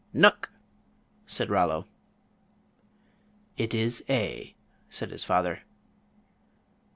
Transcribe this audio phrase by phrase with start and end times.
[0.15, 0.49] "Nuck,"
[1.27, 1.85] said Rollo.
[3.55, 4.55] "It is A,"
[4.89, 5.59] said his father.